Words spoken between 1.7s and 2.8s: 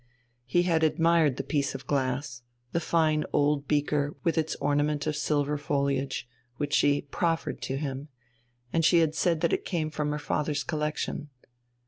of glass, the